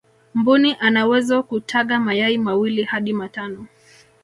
[0.33, 3.67] mbuni anawezo kutaga mayai mawili hadi matano